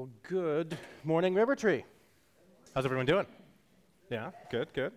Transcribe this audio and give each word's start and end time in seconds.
Well, 0.00 0.08
good 0.22 0.78
morning, 1.04 1.34
River 1.34 1.54
Tree. 1.54 1.84
How's 2.74 2.86
everyone 2.86 3.04
doing? 3.04 3.26
Yeah, 4.08 4.30
good, 4.50 4.72
good. 4.72 4.92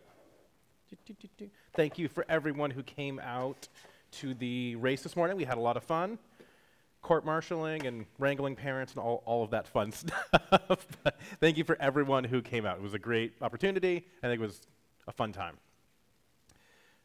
Thank 1.75 1.97
you 1.97 2.07
for 2.07 2.25
everyone 2.29 2.71
who 2.71 2.83
came 2.83 3.19
out 3.19 3.67
to 4.11 4.33
the 4.33 4.77
race 4.77 5.03
this 5.03 5.17
morning. 5.17 5.35
We 5.35 5.43
had 5.43 5.57
a 5.57 5.59
lot 5.59 5.75
of 5.75 5.83
fun, 5.83 6.19
court 7.01 7.25
martialing 7.25 7.85
and 7.85 8.05
wrangling 8.17 8.55
parents 8.55 8.93
and 8.93 9.01
all, 9.01 9.23
all 9.25 9.43
of 9.43 9.49
that 9.49 9.67
fun 9.67 9.91
stuff. 9.91 10.87
thank 11.41 11.57
you 11.57 11.65
for 11.65 11.75
everyone 11.81 12.23
who 12.23 12.41
came 12.41 12.65
out. 12.65 12.77
It 12.77 12.81
was 12.81 12.93
a 12.93 12.99
great 12.99 13.33
opportunity. 13.41 14.07
I 14.23 14.27
think 14.27 14.39
it 14.39 14.45
was 14.45 14.61
a 15.05 15.11
fun 15.11 15.33
time. 15.33 15.57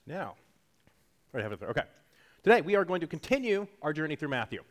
Now, 0.06 0.36
right, 1.32 1.42
have 1.42 1.50
it 1.50 1.58
there. 1.58 1.70
Okay. 1.70 1.82
Today, 2.44 2.60
we 2.60 2.76
are 2.76 2.84
going 2.84 3.00
to 3.00 3.08
continue 3.08 3.66
our 3.82 3.92
journey 3.92 4.14
through 4.14 4.28
Matthew. 4.28 4.62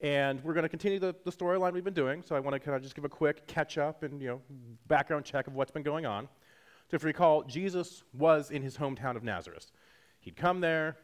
And 0.00 0.42
we're 0.44 0.54
going 0.54 0.62
to 0.62 0.68
continue 0.68 0.98
the, 0.98 1.14
the 1.24 1.32
storyline 1.32 1.72
we've 1.72 1.84
been 1.84 1.94
doing. 1.94 2.22
So 2.22 2.36
I 2.36 2.40
want 2.40 2.54
to 2.54 2.60
kind 2.60 2.76
of 2.76 2.82
just 2.82 2.94
give 2.94 3.04
a 3.04 3.08
quick 3.08 3.46
catch 3.46 3.78
up 3.78 4.02
and 4.04 4.20
you 4.20 4.28
know 4.28 4.40
background 4.86 5.24
check 5.24 5.46
of 5.46 5.54
what's 5.54 5.72
been 5.72 5.82
going 5.82 6.06
on. 6.06 6.28
So 6.90 6.94
if 6.94 7.02
you 7.02 7.08
recall, 7.08 7.42
Jesus 7.42 8.02
was 8.12 8.50
in 8.50 8.62
his 8.62 8.76
hometown 8.76 9.16
of 9.16 9.22
Nazareth. 9.22 9.70
He'd 10.20 10.36
come 10.36 10.60
there 10.60 10.96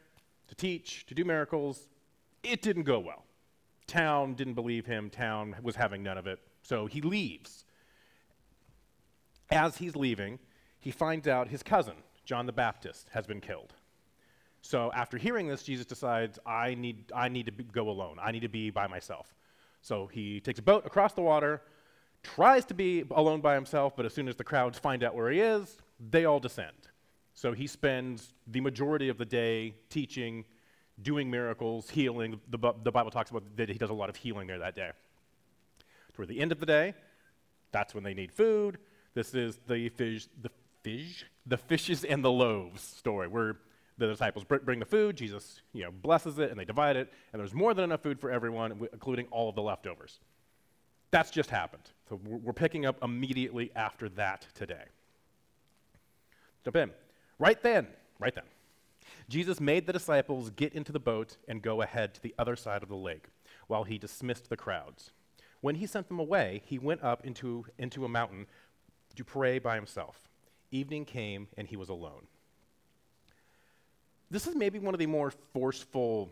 to 0.48 0.54
teach, 0.54 1.06
to 1.06 1.14
do 1.14 1.24
miracles. 1.24 1.88
It 2.42 2.62
didn't 2.62 2.84
go 2.84 2.98
well. 2.98 3.24
Town 3.86 4.34
didn't 4.34 4.54
believe 4.54 4.86
him. 4.86 5.10
Town 5.10 5.56
was 5.62 5.76
having 5.76 6.02
none 6.02 6.16
of 6.16 6.26
it. 6.26 6.38
So 6.62 6.86
he 6.86 7.00
leaves. 7.00 7.64
As 9.50 9.76
he's 9.76 9.94
leaving, 9.94 10.38
he 10.80 10.90
finds 10.90 11.28
out 11.28 11.48
his 11.48 11.62
cousin, 11.62 11.96
John 12.24 12.46
the 12.46 12.52
Baptist, 12.52 13.08
has 13.12 13.26
been 13.26 13.40
killed. 13.40 13.74
So 14.64 14.90
after 14.94 15.18
hearing 15.18 15.46
this, 15.46 15.62
Jesus 15.62 15.84
decides, 15.84 16.38
I 16.46 16.74
need, 16.74 17.12
I 17.14 17.28
need 17.28 17.44
to 17.46 17.52
be, 17.52 17.64
go 17.64 17.90
alone. 17.90 18.16
I 18.20 18.32
need 18.32 18.40
to 18.40 18.48
be 18.48 18.70
by 18.70 18.86
myself. 18.86 19.34
So 19.82 20.06
he 20.06 20.40
takes 20.40 20.58
a 20.58 20.62
boat 20.62 20.86
across 20.86 21.12
the 21.12 21.20
water, 21.20 21.60
tries 22.22 22.64
to 22.66 22.74
be 22.74 23.04
alone 23.10 23.42
by 23.42 23.54
himself, 23.54 23.94
but 23.94 24.06
as 24.06 24.14
soon 24.14 24.26
as 24.26 24.36
the 24.36 24.42
crowds 24.44 24.78
find 24.78 25.04
out 25.04 25.14
where 25.14 25.30
he 25.30 25.40
is, 25.40 25.76
they 26.00 26.24
all 26.24 26.40
descend. 26.40 26.88
So 27.34 27.52
he 27.52 27.66
spends 27.66 28.32
the 28.46 28.62
majority 28.62 29.10
of 29.10 29.18
the 29.18 29.26
day 29.26 29.74
teaching, 29.90 30.46
doing 31.02 31.30
miracles, 31.30 31.90
healing. 31.90 32.40
The, 32.48 32.72
the 32.82 32.90
Bible 32.90 33.10
talks 33.10 33.30
about 33.30 33.42
that 33.56 33.68
he 33.68 33.76
does 33.76 33.90
a 33.90 33.94
lot 33.94 34.08
of 34.08 34.16
healing 34.16 34.46
there 34.46 34.60
that 34.60 34.74
day. 34.74 34.92
Toward 36.14 36.28
the 36.28 36.40
end 36.40 36.52
of 36.52 36.58
the 36.58 36.66
day, 36.66 36.94
that's 37.70 37.94
when 37.94 38.02
they 38.02 38.14
need 38.14 38.32
food. 38.32 38.78
This 39.12 39.34
is 39.34 39.58
the 39.68 39.90
fish, 39.90 40.26
the 40.40 40.50
fish, 40.82 41.26
the 41.44 41.58
fishes 41.58 42.02
and 42.02 42.24
the 42.24 42.30
loaves 42.30 42.82
story, 42.82 43.28
where 43.28 43.58
the 43.98 44.06
disciples 44.06 44.44
bring 44.44 44.80
the 44.80 44.86
food, 44.86 45.16
Jesus 45.16 45.60
you 45.72 45.84
know, 45.84 45.90
blesses 45.90 46.38
it, 46.38 46.50
and 46.50 46.58
they 46.58 46.64
divide 46.64 46.96
it, 46.96 47.12
and 47.32 47.40
there's 47.40 47.54
more 47.54 47.74
than 47.74 47.84
enough 47.84 48.02
food 48.02 48.20
for 48.20 48.30
everyone, 48.30 48.88
including 48.92 49.26
all 49.30 49.48
of 49.48 49.54
the 49.54 49.62
leftovers. 49.62 50.18
That's 51.10 51.30
just 51.30 51.50
happened. 51.50 51.84
So 52.08 52.20
we're 52.24 52.52
picking 52.52 52.86
up 52.86 52.98
immediately 53.02 53.70
after 53.76 54.08
that 54.10 54.46
today. 54.54 54.84
Jump 56.64 56.76
in. 56.76 56.90
Right 57.38 57.62
then, 57.62 57.86
right 58.18 58.34
then, 58.34 58.44
Jesus 59.28 59.60
made 59.60 59.86
the 59.86 59.92
disciples 59.92 60.50
get 60.50 60.72
into 60.72 60.92
the 60.92 60.98
boat 60.98 61.36
and 61.46 61.62
go 61.62 61.82
ahead 61.82 62.14
to 62.14 62.22
the 62.22 62.34
other 62.38 62.56
side 62.56 62.82
of 62.82 62.88
the 62.88 62.96
lake 62.96 63.26
while 63.68 63.84
he 63.84 63.98
dismissed 63.98 64.48
the 64.48 64.56
crowds. 64.56 65.10
When 65.60 65.76
he 65.76 65.86
sent 65.86 66.08
them 66.08 66.18
away, 66.18 66.62
he 66.66 66.78
went 66.78 67.02
up 67.02 67.24
into, 67.24 67.66
into 67.78 68.04
a 68.04 68.08
mountain 68.08 68.46
to 69.14 69.24
pray 69.24 69.58
by 69.58 69.76
himself. 69.76 70.20
Evening 70.70 71.04
came, 71.04 71.48
and 71.56 71.68
he 71.68 71.76
was 71.76 71.88
alone. 71.88 72.26
This 74.30 74.46
is 74.46 74.54
maybe 74.54 74.78
one 74.78 74.94
of 74.94 74.98
the 74.98 75.06
more 75.06 75.32
forceful 75.52 76.30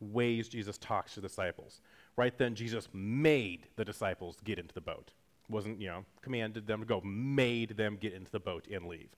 ways 0.00 0.48
Jesus 0.48 0.78
talks 0.78 1.14
to 1.14 1.20
disciples. 1.20 1.80
Right 2.16 2.36
then, 2.36 2.54
Jesus 2.54 2.88
made 2.92 3.66
the 3.76 3.84
disciples 3.84 4.38
get 4.44 4.58
into 4.58 4.74
the 4.74 4.80
boat. 4.80 5.12
Wasn't, 5.48 5.80
you 5.80 5.88
know, 5.88 6.04
commanded 6.20 6.66
them 6.66 6.80
to 6.80 6.86
go, 6.86 7.00
made 7.02 7.76
them 7.76 7.96
get 8.00 8.12
into 8.12 8.30
the 8.30 8.40
boat 8.40 8.66
and 8.70 8.86
leave. 8.86 9.08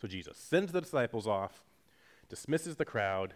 So 0.00 0.08
Jesus 0.08 0.36
sends 0.36 0.72
the 0.72 0.80
disciples 0.80 1.26
off, 1.26 1.62
dismisses 2.28 2.76
the 2.76 2.84
crowd, 2.84 3.34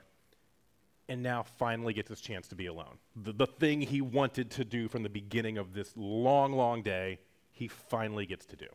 and 1.08 1.22
now 1.22 1.42
finally 1.42 1.94
gets 1.94 2.08
his 2.08 2.20
chance 2.20 2.48
to 2.48 2.54
be 2.54 2.66
alone. 2.66 2.98
The, 3.16 3.32
the 3.32 3.46
thing 3.46 3.80
he 3.80 4.00
wanted 4.00 4.50
to 4.52 4.64
do 4.64 4.88
from 4.88 5.02
the 5.02 5.08
beginning 5.08 5.58
of 5.58 5.72
this 5.72 5.92
long, 5.96 6.52
long 6.52 6.82
day, 6.82 7.18
he 7.52 7.68
finally 7.68 8.26
gets 8.26 8.44
to 8.46 8.56
do. 8.56 8.66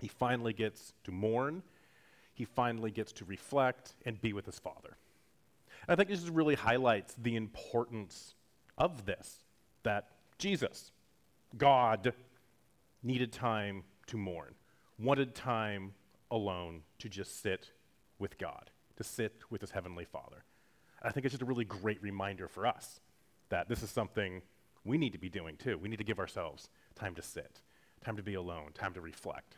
He 0.00 0.08
finally 0.08 0.52
gets 0.52 0.92
to 1.04 1.12
mourn 1.12 1.62
he 2.34 2.44
finally 2.44 2.90
gets 2.90 3.12
to 3.12 3.24
reflect 3.24 3.94
and 4.04 4.20
be 4.20 4.32
with 4.32 4.46
his 4.46 4.58
father. 4.58 4.96
I 5.88 5.96
think 5.96 6.08
this 6.08 6.20
just 6.20 6.32
really 6.32 6.54
highlights 6.54 7.14
the 7.20 7.36
importance 7.36 8.34
of 8.78 9.04
this 9.04 9.44
that 9.82 10.08
Jesus, 10.38 10.92
God, 11.56 12.12
needed 13.02 13.32
time 13.32 13.84
to 14.06 14.16
mourn, 14.16 14.54
wanted 14.98 15.34
time 15.34 15.92
alone 16.30 16.82
to 16.98 17.08
just 17.08 17.42
sit 17.42 17.70
with 18.18 18.38
God, 18.38 18.70
to 18.96 19.04
sit 19.04 19.34
with 19.50 19.60
his 19.60 19.72
heavenly 19.72 20.04
Father. 20.04 20.44
I 21.02 21.10
think 21.10 21.26
it's 21.26 21.32
just 21.32 21.42
a 21.42 21.46
really 21.46 21.64
great 21.64 22.00
reminder 22.02 22.46
for 22.46 22.66
us 22.66 23.00
that 23.48 23.68
this 23.68 23.82
is 23.82 23.90
something 23.90 24.42
we 24.84 24.98
need 24.98 25.12
to 25.12 25.18
be 25.18 25.28
doing 25.28 25.56
too. 25.56 25.76
We 25.78 25.88
need 25.88 25.98
to 25.98 26.04
give 26.04 26.20
ourselves 26.20 26.68
time 26.94 27.14
to 27.16 27.22
sit, 27.22 27.60
time 28.04 28.16
to 28.16 28.22
be 28.22 28.34
alone, 28.34 28.70
time 28.72 28.94
to 28.94 29.00
reflect. 29.00 29.56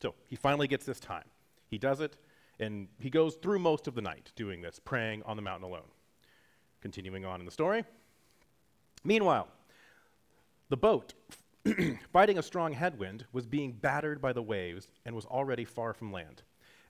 So 0.00 0.14
he 0.28 0.36
finally 0.36 0.68
gets 0.68 0.84
this 0.84 1.00
time. 1.00 1.24
He 1.68 1.78
does 1.78 2.00
it, 2.00 2.16
and 2.58 2.88
he 2.98 3.10
goes 3.10 3.34
through 3.36 3.58
most 3.58 3.86
of 3.86 3.94
the 3.94 4.00
night 4.00 4.32
doing 4.36 4.62
this, 4.62 4.80
praying 4.84 5.22
on 5.24 5.36
the 5.36 5.42
mountain 5.42 5.68
alone. 5.68 5.88
Continuing 6.80 7.24
on 7.24 7.40
in 7.40 7.46
the 7.46 7.52
story. 7.52 7.84
Meanwhile, 9.04 9.48
the 10.68 10.76
boat, 10.76 11.14
fighting 12.12 12.38
a 12.38 12.42
strong 12.42 12.72
headwind, 12.72 13.24
was 13.32 13.46
being 13.46 13.72
battered 13.72 14.20
by 14.20 14.32
the 14.32 14.42
waves 14.42 14.88
and 15.04 15.14
was 15.14 15.26
already 15.26 15.64
far 15.64 15.92
from 15.92 16.12
land. 16.12 16.42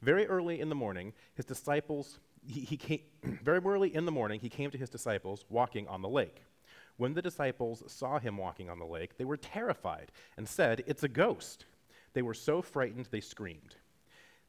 Very 0.03 0.26
early 0.26 0.60
in 0.60 0.69
the 0.69 0.75
morning, 0.75 1.12
his 1.34 1.44
disciples, 1.44 2.19
he, 2.47 2.60
he 2.60 2.76
came, 2.76 3.00
very 3.42 3.60
early 3.65 3.94
in 3.94 4.06
the 4.06 4.12
morning, 4.12 4.41
he 4.41 4.48
came 4.48 4.70
to 4.70 4.78
his 4.78 4.91
disciples 4.91 5.44
walking 5.48 5.88
on 5.88 6.03
the 6.03 6.09
lake. 6.09 6.42
When 6.97 7.12
the 7.12 7.22
disciples 7.22 7.82
saw 7.86 8.19
him 8.19 8.38
walking 8.38 8.70
on 8.70 8.78
the 8.78 8.86
lake, 8.86 9.19
they 9.19 9.25
were 9.25 9.36
terrified 9.36 10.12
and 10.36 10.48
said, 10.48 10.82
It's 10.86 11.03
a 11.03 11.09
ghost. 11.09 11.66
They 12.15 12.22
were 12.22 12.34
so 12.34 12.62
frightened 12.62 13.09
they 13.10 13.20
screamed. 13.20 13.76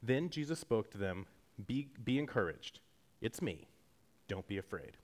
Then 0.02 0.30
Jesus 0.30 0.58
spoke 0.58 0.90
to 0.92 0.98
them 0.98 1.26
Be, 1.66 1.88
be 2.04 2.18
encouraged. 2.18 2.80
It's 3.20 3.42
me. 3.42 3.66
Don't 4.28 4.46
be 4.46 4.58
afraid. 4.58 4.96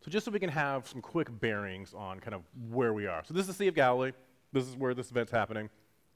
So, 0.00 0.10
just 0.10 0.24
so 0.24 0.30
we 0.30 0.38
can 0.38 0.50
have 0.50 0.86
some 0.86 1.02
quick 1.02 1.28
bearings 1.40 1.92
on 1.92 2.20
kind 2.20 2.34
of 2.34 2.42
where 2.70 2.94
we 2.94 3.06
are. 3.06 3.22
So, 3.24 3.34
this 3.34 3.42
is 3.42 3.48
the 3.48 3.52
Sea 3.52 3.68
of 3.68 3.74
Galilee. 3.74 4.12
This 4.52 4.66
is 4.66 4.76
where 4.76 4.94
this 4.94 5.10
event's 5.10 5.32
happening. 5.32 5.68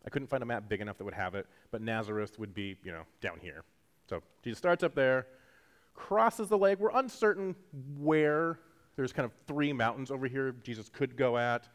I 0.06 0.10
couldn't 0.10 0.28
find 0.28 0.42
a 0.42 0.46
map 0.46 0.68
big 0.68 0.80
enough 0.80 0.98
that 0.98 1.04
would 1.04 1.14
have 1.14 1.34
it, 1.34 1.46
but 1.70 1.82
Nazareth 1.82 2.38
would 2.38 2.54
be, 2.54 2.76
you 2.84 2.92
know, 2.92 3.02
down 3.20 3.38
here. 3.40 3.64
So, 4.08 4.22
Jesus 4.44 4.58
starts 4.58 4.82
up 4.84 4.94
there, 4.94 5.26
crosses 5.94 6.48
the 6.48 6.58
lake. 6.58 6.78
We're 6.78 6.96
uncertain 6.96 7.54
where. 7.98 8.58
There's 8.94 9.12
kind 9.12 9.24
of 9.24 9.32
three 9.46 9.72
mountains 9.72 10.10
over 10.10 10.26
here 10.26 10.54
Jesus 10.62 10.90
could 10.90 11.16
go 11.16 11.38
at. 11.38 11.66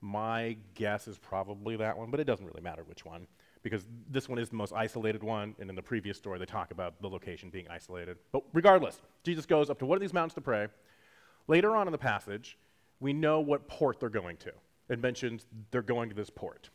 My 0.00 0.56
guess 0.74 1.06
is 1.06 1.18
probably 1.18 1.76
that 1.76 1.96
one, 1.98 2.10
but 2.10 2.20
it 2.20 2.24
doesn't 2.24 2.44
really 2.44 2.62
matter 2.62 2.82
which 2.84 3.04
one 3.04 3.26
because 3.64 3.84
this 4.10 4.28
one 4.28 4.38
is 4.38 4.50
the 4.50 4.56
most 4.56 4.74
isolated 4.74 5.24
one, 5.24 5.56
and 5.58 5.70
in 5.70 5.74
the 5.74 5.82
previous 5.82 6.18
story, 6.18 6.38
they 6.38 6.44
talk 6.44 6.70
about 6.70 7.00
the 7.00 7.08
location 7.08 7.48
being 7.48 7.66
isolated. 7.68 8.18
But 8.30 8.44
regardless, 8.52 9.00
Jesus 9.24 9.46
goes 9.46 9.70
up 9.70 9.78
to 9.78 9.86
one 9.86 9.96
of 9.96 10.02
these 10.02 10.12
mountains 10.12 10.34
to 10.34 10.42
pray. 10.42 10.68
Later 11.48 11.74
on 11.74 11.88
in 11.88 11.92
the 11.92 11.98
passage, 11.98 12.58
we 13.00 13.14
know 13.14 13.40
what 13.40 13.66
port 13.66 13.98
they're 13.98 14.10
going 14.10 14.36
to. 14.36 14.52
It 14.90 15.00
mentions 15.00 15.46
they're 15.70 15.82
going 15.82 16.10
to 16.10 16.14
this 16.14 16.28
port. 16.28 16.68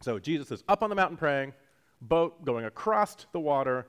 So 0.00 0.18
Jesus 0.18 0.50
is 0.50 0.64
up 0.68 0.82
on 0.82 0.88
the 0.88 0.96
mountain 0.96 1.18
praying, 1.18 1.52
boat 2.00 2.44
going 2.46 2.64
across 2.64 3.26
the 3.32 3.40
water, 3.40 3.86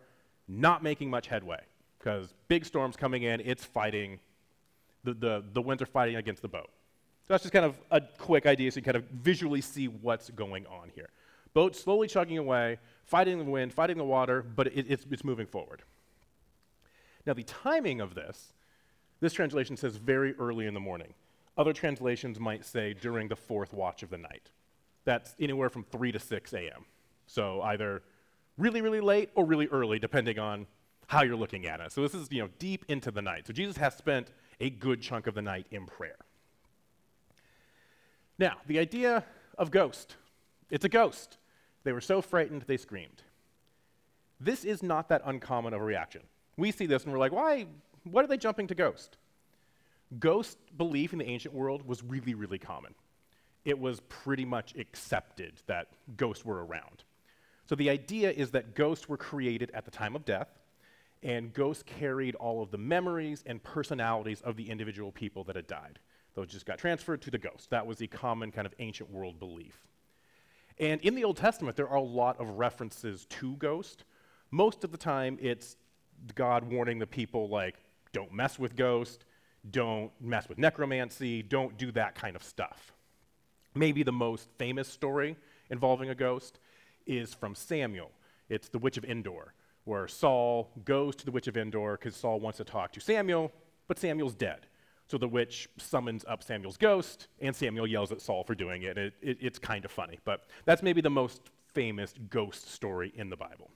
not 0.50 0.84
making 0.84 1.10
much 1.10 1.28
headway 1.28 1.62
because 1.98 2.34
big 2.50 2.66
storms 2.66 2.98
coming 2.98 3.24
in, 3.24 3.42
it's 3.42 3.64
fighting, 3.64 4.20
the, 5.04 5.14
the, 5.14 5.44
the 5.54 5.62
winds 5.62 5.82
are 5.82 5.88
fighting 5.88 6.18
against 6.18 6.42
the 6.42 6.48
boat. 6.48 6.70
So 7.28 7.34
that's 7.34 7.44
just 7.44 7.54
kind 7.54 7.66
of 7.66 7.78
a 7.92 8.02
quick 8.18 8.46
idea 8.46 8.72
so 8.72 8.78
you 8.78 8.84
kind 8.84 8.98
of 8.98 9.04
visually 9.06 9.62
see 9.62 9.88
what's 9.88 10.30
going 10.30 10.66
on 10.68 10.90
here. 10.94 11.10
Boat 11.58 11.76
slowly 11.76 12.08
chugging 12.08 12.38
away, 12.38 12.78
fighting 13.04 13.40
the 13.40 13.44
wind, 13.44 13.74
fighting 13.74 13.98
the 13.98 14.06
water, 14.06 14.44
but 14.44 14.68
it, 14.68 14.86
it's, 14.88 15.08
it's 15.10 15.24
moving 15.24 15.48
forward. 15.48 15.82
Now, 17.26 17.34
the 17.34 17.42
timing 17.42 18.00
of 18.00 18.14
this, 18.14 18.54
this 19.22 19.34
translation 19.34 19.76
says 19.76 19.96
very 19.96 20.36
early 20.36 20.68
in 20.68 20.76
the 20.76 20.80
morning. 20.80 21.16
Other 21.58 21.74
translations 21.74 22.40
might 22.40 22.64
say 22.64 22.94
during 22.94 23.28
the 23.28 23.36
fourth 23.36 23.74
watch 23.74 24.04
of 24.04 24.12
the 24.12 24.20
night. 24.20 24.52
That's 25.04 25.34
anywhere 25.40 25.72
from 25.72 25.84
3 25.86 26.12
to 26.12 26.20
6 26.20 26.54
a.m. 26.54 26.86
So 27.26 27.64
either 27.64 28.04
really, 28.60 28.82
really 28.82 29.02
late 29.02 29.32
or 29.34 29.44
really 29.44 29.66
early, 29.70 29.98
depending 29.98 30.38
on 30.38 30.68
how 31.08 31.24
you're 31.24 31.36
looking 31.36 31.66
at 31.66 31.80
it. 31.80 31.92
So 31.92 32.04
this 32.04 32.14
is, 32.14 32.28
you 32.30 32.44
know, 32.44 32.50
deep 32.60 32.86
into 32.88 33.10
the 33.10 33.24
night. 33.24 33.48
So 33.48 33.54
Jesus 33.54 33.78
has 33.78 33.98
spent 33.98 34.32
a 34.62 34.70
good 34.70 35.02
chunk 35.02 35.26
of 35.26 35.34
the 35.34 35.42
night 35.42 35.66
in 35.72 35.88
prayer. 35.88 36.20
Now, 38.38 38.58
the 38.68 38.78
idea 38.78 39.24
of 39.58 39.72
ghost. 39.72 40.18
It's 40.70 40.86
a 40.86 40.90
ghost. 40.90 41.40
They 41.88 41.94
were 41.94 42.02
so 42.02 42.22
frightened 42.22 42.64
they 42.64 42.76
screamed. 42.76 43.24
This 44.42 44.66
is 44.66 44.84
not 44.84 45.08
that 45.08 45.22
uncommon 45.24 45.74
of 45.74 45.80
a 45.80 45.86
reaction. 45.86 46.22
We 46.58 46.74
see 46.74 46.86
this 46.86 47.06
and 47.06 47.14
we're 47.14 47.18
like, 47.18 47.32
why? 47.32 47.68
What 48.04 48.26
are 48.26 48.28
they 48.28 48.36
jumping 48.36 48.68
to 48.68 48.76
ghost? 48.76 49.16
ghost 50.20 50.58
belief 50.78 51.14
in 51.14 51.20
the 51.20 51.30
ancient 51.30 51.54
world 51.54 51.88
was 51.88 52.04
really, 52.04 52.34
really 52.34 52.60
common. 52.60 52.94
It 53.64 53.80
was 53.80 54.02
pretty 54.10 54.44
much 54.44 54.76
accepted 54.76 55.62
that 55.68 55.88
ghosts 56.18 56.44
were 56.44 56.66
around. 56.66 57.06
So 57.70 57.76
the 57.76 57.90
idea 57.90 58.32
is 58.32 58.52
that 58.52 58.76
ghosts 58.76 59.08
were 59.08 59.16
created 59.16 59.72
at 59.74 59.86
the 59.86 59.92
time 59.92 60.14
of 60.14 60.26
death, 60.26 60.50
and 61.24 61.54
ghosts 61.54 61.84
carried 61.84 62.36
all 62.36 62.62
of 62.62 62.70
the 62.70 62.78
memories 62.78 63.46
and 63.46 63.64
personalities 63.64 64.42
of 64.42 64.58
the 64.58 64.70
individual 64.70 65.14
people 65.14 65.46
that 65.46 65.56
had 65.56 65.68
died. 65.68 66.00
Those 66.36 66.50
just 66.50 66.66
got 66.66 66.80
transferred 66.80 67.22
to 67.22 67.32
the 67.32 67.38
ghost. 67.38 67.70
That 67.70 67.88
was 67.88 67.98
the 67.98 68.08
common 68.08 68.52
kind 68.52 68.68
of 68.68 68.74
ancient 68.80 69.10
world 69.10 69.40
belief. 69.40 69.88
And 70.80 71.02
in 71.02 71.16
the 71.16 71.24
Old 71.24 71.38
Testament, 71.38 71.76
there 71.76 71.90
are 71.90 71.98
a 71.98 72.02
lot 72.02 72.40
of 72.40 72.50
references 72.58 73.26
to 73.26 73.56
ghosts. 73.56 74.04
Most 74.52 74.84
of 74.84 74.92
the 74.92 74.98
time, 74.98 75.38
it's 75.42 75.76
God 76.36 76.72
warning 76.72 77.00
the 77.00 77.08
people, 77.08 77.50
like, 77.50 77.76
don't 78.14 78.32
mess 78.32 78.58
with 78.60 78.76
ghosts, 78.76 79.26
don't 79.70 80.12
mess 80.22 80.48
with 80.48 80.58
necromancy, 80.58 81.42
don't 81.42 81.78
do 81.78 81.92
that 81.92 82.16
kind 82.16 82.36
of 82.36 82.44
stuff. 82.44 82.94
Maybe 83.76 84.04
the 84.04 84.12
most 84.12 84.50
famous 84.58 84.88
story 84.88 85.36
involving 85.70 86.10
a 86.10 86.16
ghost 86.16 86.60
is 87.06 87.34
from 87.34 87.56
Samuel. 87.56 88.12
It's 88.50 88.70
the 88.70 88.80
Witch 88.80 88.98
of 88.98 89.06
Endor, 89.06 89.54
where 89.84 90.08
Saul 90.08 90.70
goes 90.86 91.16
to 91.18 91.26
the 91.26 91.32
Witch 91.32 91.48
of 91.48 91.58
Endor 91.58 91.98
because 92.00 92.16
Saul 92.16 92.40
wants 92.40 92.58
to 92.58 92.64
talk 92.64 92.92
to 92.94 93.00
Samuel, 93.00 93.52
but 93.88 94.00
Samuel's 94.00 94.36
dead. 94.36 94.68
So 95.08 95.18
the 95.18 95.28
witch 95.28 95.70
summons 95.78 96.26
up 96.28 96.44
Samuel's 96.44 96.78
ghost, 96.78 97.28
and 97.40 97.56
Samuel 97.56 97.88
yells 97.88 98.12
at 98.12 98.22
Saul 98.22 98.44
for 98.44 98.56
doing 98.56 98.84
it. 98.84 98.98
it, 98.98 99.14
it 99.22 99.38
it's 99.40 99.60
kind 99.60 99.86
of 99.86 99.92
funny, 99.92 100.20
but 100.26 100.46
that's 100.66 100.84
maybe 100.84 101.02
the 101.02 101.10
most 101.10 101.42
famous 101.74 102.14
ghost 102.30 102.70
story 102.72 103.14
in 103.16 103.30
the 103.30 103.38
Bible. 103.38 103.70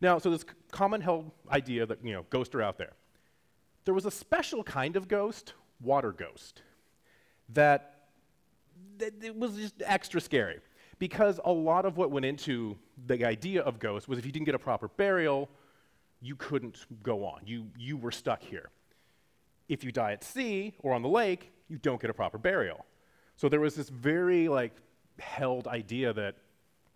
Now, 0.00 0.18
so 0.18 0.30
this 0.30 0.44
common 0.70 1.00
held 1.00 1.30
idea 1.50 1.86
that, 1.86 2.04
you 2.04 2.12
know, 2.12 2.24
ghosts 2.30 2.54
are 2.54 2.62
out 2.62 2.78
there. 2.78 2.92
There 3.84 3.94
was 3.94 4.06
a 4.06 4.10
special 4.10 4.62
kind 4.62 4.96
of 4.96 5.08
ghost, 5.08 5.54
water 5.80 6.12
ghost, 6.12 6.62
that, 7.50 8.06
that 8.98 9.12
it 9.22 9.34
was 9.34 9.56
just 9.56 9.74
extra 9.84 10.20
scary 10.20 10.60
because 10.98 11.40
a 11.44 11.52
lot 11.52 11.84
of 11.84 11.96
what 11.96 12.10
went 12.10 12.26
into 12.26 12.76
the 13.06 13.24
idea 13.24 13.62
of 13.62 13.78
ghosts 13.78 14.08
was 14.08 14.18
if 14.18 14.26
you 14.26 14.32
didn't 14.32 14.46
get 14.46 14.54
a 14.54 14.58
proper 14.58 14.88
burial, 14.88 15.48
you 16.20 16.36
couldn't 16.36 16.86
go 17.02 17.24
on. 17.24 17.40
You, 17.44 17.66
you 17.78 17.96
were 17.96 18.12
stuck 18.12 18.42
here. 18.42 18.70
If 19.70 19.84
you 19.84 19.92
die 19.92 20.12
at 20.12 20.24
sea 20.24 20.74
or 20.80 20.92
on 20.94 21.02
the 21.02 21.08
lake, 21.08 21.52
you 21.68 21.78
don't 21.78 22.00
get 22.00 22.10
a 22.10 22.14
proper 22.14 22.38
burial. 22.38 22.84
So 23.36 23.48
there 23.48 23.60
was 23.60 23.76
this 23.76 23.88
very 23.88 24.48
like 24.48 24.76
held 25.20 25.68
idea 25.68 26.12
that 26.12 26.34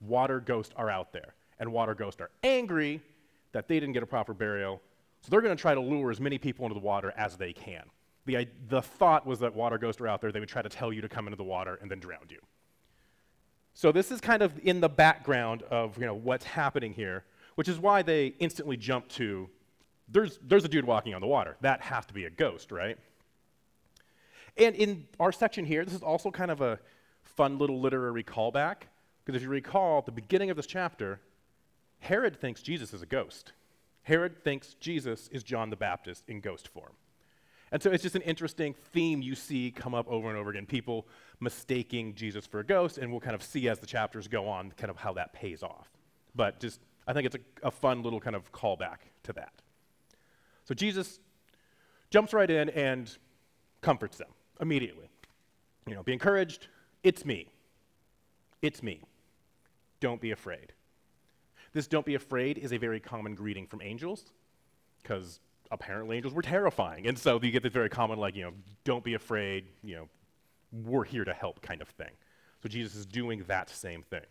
water 0.01 0.41
ghosts 0.41 0.75
are 0.77 0.91
out 0.91 1.13
there 1.13 1.35
and 1.61 1.73
water 1.73 1.95
ghosts 1.95 2.21
are 2.21 2.31
angry 2.43 3.01
that 3.53 3.69
they 3.69 3.79
didn't 3.79 3.93
get 3.93 4.03
a 4.03 4.07
proper 4.07 4.35
burial. 4.35 4.83
So 5.21 5.31
they're 5.31 5.41
going 5.41 5.57
to 5.57 5.61
try 5.61 5.73
to 5.73 5.81
lure 5.81 6.11
as 6.11 6.21
many 6.21 6.37
people 6.37 6.67
into 6.67 6.75
the 6.75 6.85
water 6.85 7.15
as 7.17 7.37
they 7.37 7.53
can. 7.53 7.85
The, 8.27 8.49
the 8.69 8.83
thought 8.83 9.25
was 9.25 9.39
that 9.39 9.55
water 9.55 9.79
ghosts 9.79 10.01
are 10.01 10.09
out 10.09 10.21
there, 10.21 10.33
they 10.33 10.41
would 10.41 10.49
try 10.49 10.63
to 10.63 10.69
tell 10.69 10.93
you 10.93 11.01
to 11.01 11.09
come 11.09 11.29
into 11.29 11.37
the 11.37 11.45
water 11.45 11.79
and 11.81 11.89
then 11.89 12.01
drown 12.01 12.27
you. 12.29 12.41
So 13.73 13.93
this 13.93 14.11
is 14.11 14.21
kind 14.21 14.43
of 14.43 14.59
in 14.65 14.81
the 14.81 14.89
background 14.89 15.63
of 15.63 15.97
you 15.97 16.07
know, 16.07 16.15
what's 16.15 16.45
happening 16.45 16.93
here, 16.93 17.25
which 17.55 17.69
is 17.69 17.79
why 17.79 18.03
they 18.03 18.35
instantly 18.41 18.77
jump 18.77 19.09
to 19.11 19.49
there's, 20.09 20.39
there's 20.43 20.65
a 20.65 20.69
dude 20.69 20.85
walking 20.85 21.15
on 21.15 21.21
the 21.21 21.27
water. 21.27 21.57
That 21.61 21.81
has 21.81 22.07
to 22.07 22.15
be 22.15 22.25
a 22.25 22.31
ghost, 22.31 22.71
right? 22.71 22.99
And 24.57 24.77
in 24.77 25.07
our 25.19 25.33
section 25.33 25.65
here, 25.65 25.85
this 25.85 25.95
is 25.95 26.03
also 26.03 26.31
kind 26.31 26.51
of 26.51 26.61
a 26.61 26.79
fun 27.23 27.59
little 27.59 27.81
literary 27.81 28.23
callback, 28.23 28.83
because 29.25 29.37
if 29.37 29.43
you 29.43 29.49
recall, 29.49 29.99
at 29.99 30.07
the 30.07 30.13
beginning 30.13 30.51
of 30.51 30.57
this 30.57 30.67
chapter, 30.67 31.21
Herod 31.99 32.39
thinks 32.39 32.63
Jesus 32.63 32.93
is 32.93 33.03
a 33.03 33.07
ghost. 33.07 33.53
Herod 34.03 34.45
thinks 34.45 34.75
Jesus 34.75 35.29
is 35.33 35.43
John 35.43 35.71
the 35.71 35.77
Baptist 35.77 36.25
in 36.29 36.41
ghost 36.41 36.69
form. 36.69 36.93
And 37.73 37.83
so 37.83 37.91
it's 37.91 38.03
just 38.03 38.15
an 38.15 38.23
interesting 38.23 38.75
theme 38.93 39.23
you 39.23 39.35
see 39.35 39.73
come 39.73 39.95
up 39.95 40.07
over 40.07 40.29
and 40.29 40.39
over 40.39 40.51
again 40.51 40.67
people 40.67 41.09
mistaking 41.41 42.15
Jesus 42.15 42.47
for 42.47 42.61
a 42.61 42.65
ghost, 42.65 42.99
and 42.99 43.11
we'll 43.11 43.21
kind 43.21 43.35
of 43.35 43.43
see 43.43 43.69
as 43.69 43.81
the 43.81 43.87
chapters 43.87 44.29
go 44.29 44.47
on 44.47 44.71
kind 44.77 44.91
of 44.91 44.97
how 44.97 45.15
that 45.15 45.33
pays 45.33 45.63
off. 45.63 45.91
But 46.37 46.61
just, 46.61 46.81
I 47.09 47.13
think 47.13 47.27
it's 47.27 47.35
a, 47.35 47.67
a 47.67 47.71
fun 47.71 48.03
little 48.03 48.21
kind 48.21 48.37
of 48.37 48.53
callback 48.53 48.99
to 49.25 49.33
that. 49.33 49.53
So 50.65 50.75
Jesus 50.75 51.21
jumps 52.11 52.33
right 52.33 52.51
in 52.51 52.71
and 52.71 53.11
comforts 53.81 54.19
them 54.19 54.29
immediately. 54.61 55.09
You 55.87 55.95
know, 55.95 56.03
be 56.03 56.13
encouraged. 56.13 56.69
It's 57.03 57.25
me. 57.25 57.49
It's 58.63 58.83
me. 58.83 59.03
Don't 60.01 60.21
be 60.21 60.31
afraid. 60.31 60.73
This 61.73 61.87
don't 61.87 62.07
be 62.07 62.15
afraid 62.15 62.57
is 62.57 62.73
a 62.73 62.79
very 62.79 63.01
common 63.01 63.35
greeting 63.35 63.67
from 63.67 63.83
angels 63.83 64.25
because 65.03 65.41
apparently 65.71 66.17
angels 66.17 66.33
were 66.33 66.43
terrifying. 66.43 67.07
And 67.07 67.19
so 67.19 67.39
you 67.43 67.51
get 67.51 67.63
this 67.63 67.73
very 67.73 67.91
common, 67.91 68.19
like, 68.19 68.37
you 68.37 68.45
know, 68.45 68.53
don't 68.85 69.05
be 69.05 69.15
afraid, 69.15 69.67
you 69.83 69.97
know, 69.97 70.09
we're 70.85 71.05
here 71.05 71.25
to 71.25 71.35
help 71.35 71.61
kind 71.63 71.83
of 71.83 71.89
thing. 71.89 72.11
So 72.63 72.69
Jesus 72.69 72.95
is 72.95 73.07
doing 73.07 73.45
that 73.49 73.69
same 73.69 74.03
thing. 74.03 74.25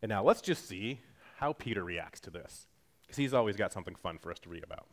And 0.00 0.08
now 0.08 0.22
let's 0.22 0.40
just 0.40 0.66
see 0.66 1.00
how 1.36 1.52
Peter 1.52 1.84
reacts 1.84 2.20
to 2.20 2.30
this 2.30 2.66
because 3.10 3.18
he's 3.18 3.34
always 3.34 3.56
got 3.56 3.72
something 3.72 3.96
fun 3.96 4.18
for 4.18 4.30
us 4.30 4.38
to 4.38 4.48
read 4.48 4.62
about. 4.62 4.86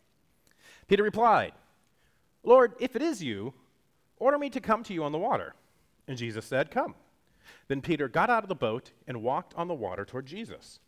Peter 0.88 1.04
replied, 1.04 1.52
Lord, 2.42 2.74
if 2.80 2.96
it 2.96 3.02
is 3.02 3.22
you, 3.22 3.54
order 4.16 4.38
me 4.38 4.50
to 4.50 4.60
come 4.60 4.82
to 4.82 4.92
you 4.92 5.04
on 5.04 5.12
the 5.12 5.18
water. 5.18 5.54
And 6.08 6.18
Jesus 6.18 6.44
said, 6.44 6.72
Come. 6.72 6.96
Then 7.68 7.80
Peter 7.80 8.08
got 8.08 8.28
out 8.28 8.42
of 8.42 8.48
the 8.48 8.56
boat 8.56 8.90
and 9.06 9.22
walked 9.22 9.54
on 9.54 9.68
the 9.68 9.74
water 9.74 10.04
toward 10.04 10.26
Jesus. 10.26 10.80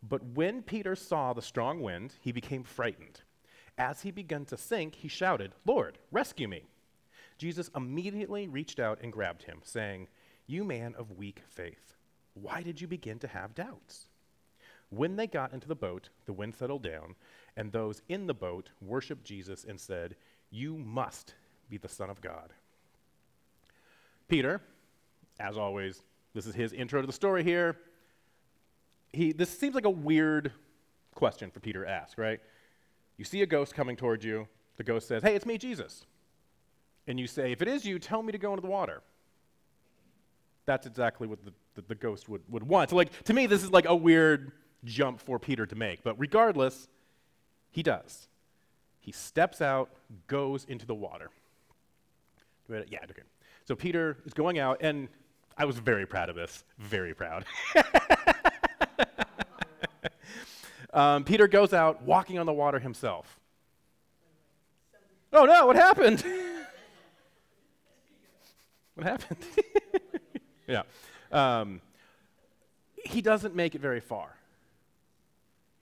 But 0.00 0.22
when 0.22 0.62
Peter 0.62 0.94
saw 0.94 1.32
the 1.32 1.42
strong 1.42 1.80
wind, 1.80 2.14
he 2.20 2.30
became 2.30 2.62
frightened. 2.62 3.22
As 3.76 4.02
he 4.02 4.12
began 4.12 4.44
to 4.46 4.56
sink, 4.56 4.94
he 4.94 5.08
shouted, 5.08 5.54
Lord, 5.66 5.98
rescue 6.12 6.46
me. 6.46 6.62
Jesus 7.36 7.70
immediately 7.74 8.46
reached 8.46 8.78
out 8.78 9.00
and 9.02 9.12
grabbed 9.12 9.42
him, 9.42 9.58
saying, 9.64 10.06
You 10.46 10.62
man 10.62 10.94
of 10.96 11.18
weak 11.18 11.42
faith, 11.48 11.96
why 12.34 12.62
did 12.62 12.80
you 12.80 12.86
begin 12.86 13.18
to 13.18 13.28
have 13.28 13.54
doubts? 13.56 14.06
When 14.90 15.16
they 15.16 15.26
got 15.26 15.52
into 15.52 15.68
the 15.68 15.74
boat, 15.74 16.08
the 16.26 16.32
wind 16.32 16.54
settled 16.54 16.82
down, 16.82 17.14
and 17.56 17.72
those 17.72 18.02
in 18.08 18.26
the 18.26 18.34
boat 18.34 18.70
worshiped 18.80 19.24
Jesus 19.24 19.64
and 19.64 19.80
said, 19.80 20.16
You 20.50 20.76
must 20.76 21.34
be 21.68 21.78
the 21.78 21.88
Son 21.88 22.10
of 22.10 22.20
God. 22.20 22.52
Peter, 24.28 24.60
as 25.38 25.56
always, 25.56 26.02
this 26.34 26.46
is 26.46 26.54
his 26.54 26.72
intro 26.72 27.00
to 27.00 27.06
the 27.06 27.12
story 27.12 27.42
here 27.42 27.76
he, 29.12 29.32
this 29.32 29.50
seems 29.50 29.74
like 29.74 29.84
a 29.84 29.90
weird 29.90 30.52
question 31.14 31.50
for 31.50 31.60
Peter 31.60 31.84
to 31.84 31.90
ask, 31.90 32.18
right? 32.18 32.40
You 33.16 33.24
see 33.24 33.42
a 33.42 33.46
ghost 33.46 33.74
coming 33.74 33.96
towards 33.96 34.24
you. 34.24 34.48
The 34.76 34.84
ghost 34.84 35.08
says, 35.08 35.22
Hey, 35.22 35.34
it's 35.34 35.46
me, 35.46 35.58
Jesus. 35.58 36.04
And 37.06 37.18
you 37.18 37.26
say, 37.26 37.52
If 37.52 37.62
it 37.62 37.68
is 37.68 37.84
you, 37.84 37.98
tell 37.98 38.22
me 38.22 38.32
to 38.32 38.38
go 38.38 38.50
into 38.52 38.62
the 38.62 38.68
water. 38.68 39.02
That's 40.66 40.86
exactly 40.86 41.26
what 41.26 41.44
the, 41.44 41.52
the, 41.74 41.82
the 41.88 41.94
ghost 41.94 42.28
would, 42.28 42.42
would 42.48 42.62
want. 42.62 42.90
So, 42.90 42.96
like, 42.96 43.24
to 43.24 43.34
me, 43.34 43.46
this 43.46 43.62
is 43.62 43.70
like 43.70 43.86
a 43.86 43.96
weird 43.96 44.52
jump 44.84 45.20
for 45.20 45.38
Peter 45.38 45.66
to 45.66 45.74
make. 45.74 46.02
But 46.02 46.18
regardless, 46.18 46.88
he 47.70 47.82
does. 47.82 48.28
He 49.00 49.12
steps 49.12 49.60
out, 49.60 49.90
goes 50.26 50.64
into 50.64 50.86
the 50.86 50.94
water. 50.94 51.30
Yeah, 52.68 52.98
okay. 53.10 53.22
So 53.66 53.74
Peter 53.74 54.18
is 54.24 54.32
going 54.32 54.58
out, 54.58 54.78
and 54.80 55.08
I 55.56 55.64
was 55.64 55.78
very 55.78 56.06
proud 56.06 56.28
of 56.28 56.36
this. 56.36 56.64
Very 56.78 57.14
proud. 57.14 57.44
Um, 60.92 61.24
Peter 61.24 61.46
goes 61.46 61.72
out 61.72 62.02
walking 62.02 62.38
on 62.38 62.46
the 62.46 62.52
water 62.52 62.78
himself. 62.78 63.38
Oh 65.32 65.44
no, 65.44 65.66
what 65.66 65.76
happened? 65.76 66.24
what 68.94 69.06
happened? 69.06 69.38
yeah. 70.66 70.82
Um, 71.30 71.80
he 73.04 73.22
doesn't 73.22 73.54
make 73.54 73.76
it 73.76 73.80
very 73.80 74.00
far. 74.00 74.34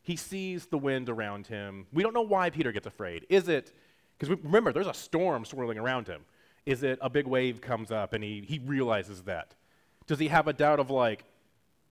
He 0.08 0.16
sees 0.16 0.64
the 0.64 0.78
wind 0.78 1.10
around 1.10 1.48
him. 1.48 1.86
We 1.92 2.02
don't 2.02 2.14
know 2.14 2.22
why 2.22 2.48
Peter 2.48 2.72
gets 2.72 2.86
afraid. 2.86 3.26
Is 3.28 3.46
it, 3.46 3.74
because 4.16 4.34
remember, 4.42 4.72
there's 4.72 4.86
a 4.86 4.94
storm 4.94 5.44
swirling 5.44 5.76
around 5.76 6.08
him. 6.08 6.22
Is 6.64 6.82
it 6.82 6.98
a 7.02 7.10
big 7.10 7.26
wave 7.26 7.60
comes 7.60 7.90
up 7.90 8.14
and 8.14 8.24
he, 8.24 8.40
he 8.40 8.58
realizes 8.58 9.20
that? 9.24 9.54
Does 10.06 10.18
he 10.18 10.28
have 10.28 10.48
a 10.48 10.54
doubt 10.54 10.80
of 10.80 10.88
like, 10.88 11.24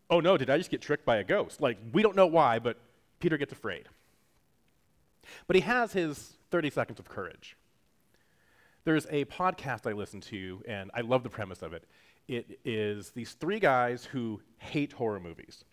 oh 0.09 0.19
no, 0.19 0.35
did 0.35 0.49
I 0.49 0.57
just 0.57 0.71
get 0.71 0.81
tricked 0.81 1.05
by 1.05 1.17
a 1.17 1.23
ghost? 1.23 1.61
Like, 1.61 1.77
we 1.93 2.01
don't 2.01 2.15
know 2.15 2.25
why, 2.25 2.57
but 2.57 2.77
Peter 3.19 3.37
gets 3.37 3.53
afraid. 3.53 3.83
But 5.45 5.55
he 5.55 5.61
has 5.61 5.93
his 5.93 6.37
30 6.49 6.71
seconds 6.71 6.97
of 6.99 7.07
courage. 7.07 7.55
There's 8.83 9.05
a 9.11 9.25
podcast 9.25 9.87
I 9.87 9.93
listen 9.93 10.21
to, 10.21 10.63
and 10.67 10.89
I 10.95 11.01
love 11.01 11.21
the 11.21 11.29
premise 11.29 11.61
of 11.61 11.73
it. 11.73 11.83
It 12.27 12.59
is 12.65 13.11
these 13.11 13.33
three 13.33 13.59
guys 13.59 14.05
who 14.05 14.41
hate 14.57 14.93
horror 14.93 15.19
movies. 15.19 15.63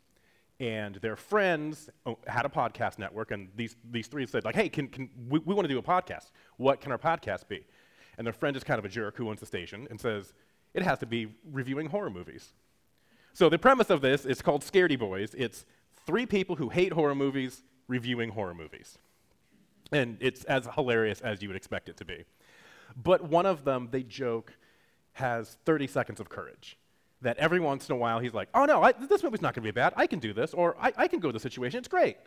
And 0.61 0.97
their 0.97 1.17
friends 1.17 1.91
oh, 2.07 2.19
had 2.27 2.47
a 2.47 2.49
podcast 2.49 2.99
network, 2.99 3.33
and 3.33 3.49
these, 3.57 3.77
these 3.91 4.07
three 4.07 4.27
said, 4.27 4.45
like, 4.45 4.55
hey, 4.55 4.69
can, 4.69 4.87
can, 4.89 5.11
we, 5.29 5.41
we 5.41 5.55
want 5.55 5.67
to 5.67 5.73
do 5.73 5.79
a 5.79 5.83
podcast. 5.83 6.31
What 6.59 6.81
can 6.81 6.93
our 6.93 6.99
podcast 6.99 7.49
be? 7.49 7.65
And 8.17 8.27
their 8.27 8.33
friend 8.33 8.57
is 8.57 8.63
kind 8.63 8.79
of 8.79 8.85
a 8.85 8.89
jerk 8.89 9.17
who 9.17 9.29
owns 9.29 9.41
the 9.41 9.47
station 9.47 9.89
and 9.91 10.01
says, 10.01 10.33
it 10.73 10.83
has 10.83 10.99
to 11.01 11.07
be 11.07 11.29
reviewing 11.51 11.89
horror 11.89 12.11
movies. 12.11 12.53
So 13.33 13.49
the 13.49 13.59
premise 13.59 13.91
of 13.91 14.01
this 14.01 14.25
is 14.25 14.43
called 14.43 14.63
Scaredy 14.63 14.99
Boys. 14.99 15.35
It's 15.37 15.65
three 16.07 16.27
people 16.27 16.57
who 16.57 16.69
hate 16.69 16.93
horror 16.93 17.15
movies 17.15 17.63
reviewing 17.89 18.31
horror 18.31 18.55
movies. 18.55 18.99
And 19.91 20.17
it's 20.21 20.45
as 20.45 20.69
hilarious 20.75 21.21
as 21.21 21.43
you 21.43 21.49
would 21.49 21.57
expect 21.57 21.89
it 21.89 21.97
to 21.99 22.05
be. 22.05 22.25
But 22.97 23.25
one 23.25 23.47
of 23.47 23.65
them, 23.65 23.89
they 23.91 24.03
joke, 24.03 24.53
has 25.15 25.57
30 25.65 25.87
seconds 25.87 26.21
of 26.21 26.29
courage. 26.29 26.77
That 27.25 27.39
every 27.39 27.59
once 27.59 27.89
in 27.89 27.95
a 27.95 27.99
while 27.99 28.21
he's 28.21 28.35
like, 28.35 28.49
oh 28.55 28.67
no, 28.67 28.83
I, 28.83 28.93
this 28.93 29.23
movie's 29.23 29.43
not 29.43 29.55
gonna 29.55 29.65
be 29.65 29.71
bad. 29.71 29.95
I 29.97 30.07
can 30.07 30.19
do 30.19 30.33
this, 30.33 30.53
or 30.53 30.77
I, 30.79 30.93
I 30.97 31.09
can 31.09 31.21
go 31.21 31.29
to 31.29 31.33
the 31.33 31.41
situation, 31.41 31.79
it's 31.79 31.89
great. 31.89 32.19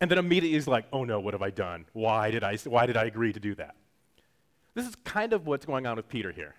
And 0.00 0.10
then 0.10 0.16
immediately 0.16 0.54
he's 0.54 0.66
like, 0.66 0.86
oh 0.92 1.04
no, 1.04 1.20
what 1.20 1.34
have 1.34 1.42
I 1.42 1.50
done? 1.50 1.84
Why 1.92 2.30
did 2.30 2.42
I, 2.42 2.56
why 2.64 2.86
did 2.86 2.96
I 2.96 3.04
agree 3.04 3.32
to 3.34 3.38
do 3.38 3.54
that? 3.56 3.76
This 4.74 4.88
is 4.88 4.94
kind 5.04 5.34
of 5.34 5.46
what's 5.46 5.66
going 5.66 5.86
on 5.86 5.96
with 5.96 6.08
Peter 6.08 6.32
here. 6.32 6.54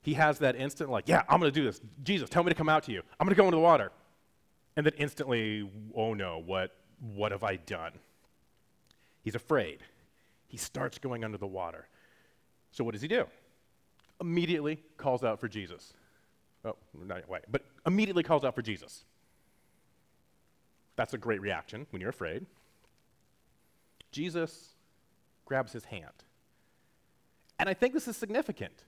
He 0.00 0.14
has 0.14 0.38
that 0.38 0.56
instant, 0.56 0.90
like, 0.90 1.06
yeah, 1.06 1.22
I'm 1.28 1.40
gonna 1.40 1.52
do 1.52 1.64
this. 1.64 1.80
Jesus, 2.02 2.30
tell 2.30 2.42
me 2.42 2.50
to 2.50 2.54
come 2.54 2.70
out 2.70 2.84
to 2.84 2.92
you. 2.92 3.02
I'm 3.20 3.26
gonna 3.26 3.36
go 3.36 3.44
into 3.44 3.56
the 3.56 3.62
water. 3.62 3.92
And 4.76 4.86
then 4.86 4.94
instantly, 4.96 5.70
oh 5.94 6.14
no, 6.14 6.42
what, 6.44 6.74
what 7.14 7.32
have 7.32 7.44
I 7.44 7.56
done? 7.56 7.92
He's 9.22 9.34
afraid. 9.34 9.80
He 10.48 10.56
starts 10.56 10.98
going 10.98 11.22
under 11.22 11.38
the 11.38 11.46
water. 11.46 11.86
So 12.70 12.82
what 12.82 12.92
does 12.92 13.02
he 13.02 13.08
do? 13.08 13.26
Immediately 14.20 14.82
calls 14.96 15.22
out 15.22 15.38
for 15.38 15.48
Jesus. 15.48 15.92
Oh, 16.64 16.76
not 17.06 17.28
wait, 17.28 17.42
but 17.50 17.62
immediately 17.86 18.22
calls 18.22 18.44
out 18.44 18.54
for 18.54 18.62
Jesus. 18.62 19.04
That's 20.96 21.14
a 21.14 21.18
great 21.18 21.40
reaction 21.40 21.86
when 21.90 22.00
you're 22.00 22.10
afraid. 22.10 22.46
Jesus 24.12 24.74
grabs 25.44 25.72
his 25.72 25.84
hand. 25.84 26.12
And 27.58 27.68
I 27.68 27.74
think 27.74 27.94
this 27.94 28.08
is 28.08 28.16
significant 28.16 28.84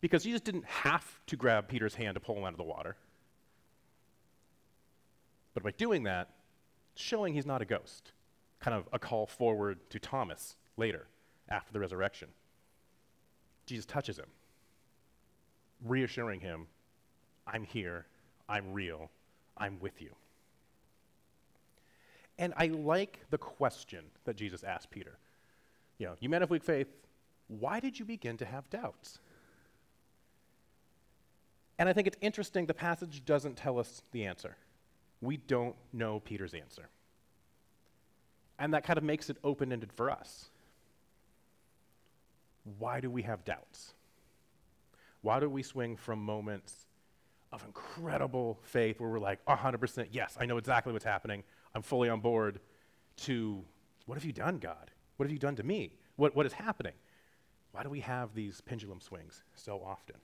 because 0.00 0.24
Jesus 0.24 0.40
didn't 0.40 0.64
have 0.64 1.20
to 1.26 1.36
grab 1.36 1.68
Peter's 1.68 1.94
hand 1.94 2.14
to 2.14 2.20
pull 2.20 2.36
him 2.36 2.44
out 2.44 2.52
of 2.52 2.58
the 2.58 2.64
water. 2.64 2.96
But 5.54 5.62
by 5.62 5.70
doing 5.70 6.02
that, 6.02 6.30
showing 6.96 7.34
he's 7.34 7.46
not 7.46 7.62
a 7.62 7.64
ghost, 7.64 8.12
kind 8.60 8.76
of 8.76 8.88
a 8.92 8.98
call 8.98 9.26
forward 9.26 9.78
to 9.90 9.98
Thomas 9.98 10.56
later 10.76 11.06
after 11.48 11.72
the 11.72 11.80
resurrection. 11.80 12.28
Jesus 13.64 13.86
touches 13.86 14.18
him, 14.18 14.26
reassuring 15.84 16.40
him, 16.40 16.66
I'm 17.46 17.64
here, 17.64 18.06
I'm 18.48 18.72
real, 18.72 19.10
I'm 19.56 19.78
with 19.80 20.00
you. 20.00 20.10
And 22.38 22.52
I 22.56 22.66
like 22.66 23.20
the 23.30 23.38
question 23.38 24.04
that 24.24 24.36
Jesus 24.36 24.62
asked 24.62 24.90
Peter. 24.90 25.18
You 25.98 26.06
know, 26.06 26.14
you 26.20 26.28
men 26.28 26.42
of 26.42 26.50
weak 26.50 26.64
faith, 26.64 26.88
why 27.48 27.80
did 27.80 27.98
you 27.98 28.04
begin 28.04 28.36
to 28.38 28.44
have 28.44 28.68
doubts? 28.68 29.18
And 31.78 31.88
I 31.88 31.92
think 31.92 32.06
it's 32.06 32.18
interesting 32.20 32.66
the 32.66 32.74
passage 32.74 33.24
doesn't 33.24 33.56
tell 33.56 33.78
us 33.78 34.02
the 34.12 34.24
answer. 34.24 34.56
We 35.20 35.36
don't 35.36 35.76
know 35.92 36.20
Peter's 36.20 36.54
answer. 36.54 36.88
And 38.58 38.72
that 38.74 38.84
kind 38.84 38.96
of 38.96 39.04
makes 39.04 39.30
it 39.30 39.36
open 39.44 39.72
ended 39.72 39.92
for 39.92 40.10
us. 40.10 40.46
Why 42.78 43.00
do 43.00 43.10
we 43.10 43.22
have 43.22 43.44
doubts? 43.44 43.94
Why 45.26 45.40
do 45.40 45.50
we 45.50 45.64
swing 45.64 45.96
from 45.96 46.20
moments 46.20 46.86
of 47.50 47.64
incredible 47.64 48.60
faith 48.62 49.00
where 49.00 49.10
we're 49.10 49.18
like, 49.18 49.44
100%, 49.46 50.06
yes, 50.12 50.36
I 50.38 50.46
know 50.46 50.56
exactly 50.56 50.92
what's 50.92 51.04
happening, 51.04 51.42
I'm 51.74 51.82
fully 51.82 52.08
on 52.08 52.20
board, 52.20 52.60
to 53.22 53.64
what 54.04 54.14
have 54.14 54.24
you 54.24 54.30
done, 54.30 54.58
God? 54.58 54.92
What 55.16 55.24
have 55.24 55.32
you 55.32 55.40
done 55.40 55.56
to 55.56 55.64
me? 55.64 55.96
What, 56.14 56.36
what 56.36 56.46
is 56.46 56.52
happening? 56.52 56.92
Why 57.72 57.82
do 57.82 57.90
we 57.90 57.98
have 58.02 58.36
these 58.36 58.60
pendulum 58.60 59.00
swings 59.00 59.42
so 59.56 59.82
often? 59.84 60.14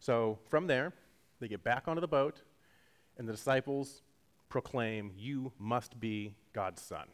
So 0.00 0.40
from 0.48 0.66
there, 0.66 0.92
they 1.38 1.46
get 1.46 1.62
back 1.62 1.86
onto 1.86 2.00
the 2.00 2.08
boat, 2.08 2.42
and 3.18 3.28
the 3.28 3.32
disciples 3.34 4.02
proclaim, 4.48 5.12
You 5.16 5.52
must 5.60 6.00
be 6.00 6.34
God's 6.52 6.82
son. 6.82 7.06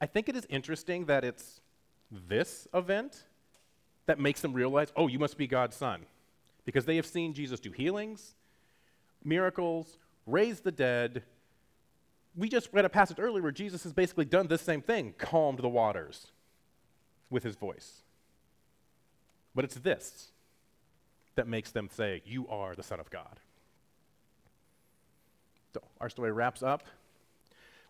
I 0.00 0.06
think 0.06 0.28
it 0.28 0.36
is 0.36 0.46
interesting 0.48 1.06
that 1.06 1.24
it's 1.24 1.60
this 2.28 2.66
event 2.74 3.24
that 4.06 4.18
makes 4.18 4.40
them 4.40 4.52
realize, 4.52 4.92
oh, 4.96 5.06
you 5.06 5.18
must 5.18 5.36
be 5.36 5.46
God's 5.46 5.76
son. 5.76 6.06
Because 6.64 6.84
they 6.84 6.96
have 6.96 7.06
seen 7.06 7.34
Jesus 7.34 7.60
do 7.60 7.70
healings, 7.70 8.34
miracles, 9.22 9.98
raise 10.26 10.60
the 10.60 10.72
dead. 10.72 11.22
We 12.36 12.48
just 12.48 12.68
read 12.72 12.84
a 12.84 12.88
passage 12.88 13.18
earlier 13.20 13.42
where 13.42 13.52
Jesus 13.52 13.82
has 13.82 13.92
basically 13.92 14.24
done 14.24 14.46
this 14.46 14.62
same 14.62 14.80
thing, 14.80 15.14
calmed 15.18 15.58
the 15.58 15.68
waters 15.68 16.28
with 17.30 17.42
his 17.42 17.56
voice. 17.56 18.02
But 19.54 19.64
it's 19.64 19.76
this 19.76 20.32
that 21.36 21.46
makes 21.46 21.70
them 21.70 21.88
say, 21.90 22.22
You 22.24 22.48
are 22.48 22.74
the 22.74 22.82
Son 22.82 23.00
of 23.00 23.10
God. 23.10 23.40
So 25.74 25.82
our 26.00 26.08
story 26.08 26.32
wraps 26.32 26.62
up. 26.62 26.84